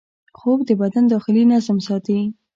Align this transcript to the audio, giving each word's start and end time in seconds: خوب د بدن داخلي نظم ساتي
خوب 0.37 0.59
د 0.65 0.69
بدن 0.81 1.03
داخلي 1.13 1.43
نظم 1.51 1.77
ساتي 1.87 2.19